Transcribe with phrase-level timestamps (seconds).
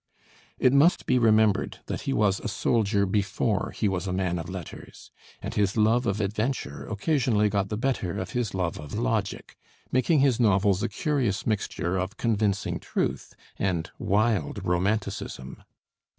[0.57, 4.49] It must be remembered that he was a soldier before he was a man of
[4.49, 5.11] letters,
[5.43, 9.57] and his love of adventure occasionally got the better of his love of logic,
[9.91, 15.61] making his novels a curious mixture of convincing truth and wild romanticism.